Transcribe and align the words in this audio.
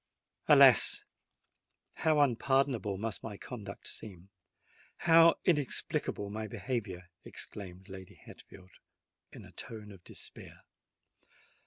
"Alas! 0.47 1.05
how 1.97 2.21
unpardonable 2.21 2.97
must 2.97 3.21
my 3.21 3.37
conduct 3.37 3.85
seem—how 3.87 5.35
inexplicable 5.45 6.31
my 6.31 6.47
behaviour!" 6.47 7.11
exclaimed 7.23 7.87
Lady 7.87 8.15
Hatfield, 8.15 8.71
in 9.31 9.45
a 9.45 9.51
tone 9.51 9.91
of 9.91 10.03
despair. 10.03 10.63